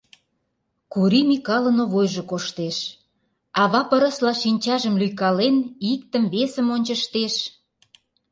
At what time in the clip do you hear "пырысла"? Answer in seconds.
3.89-4.33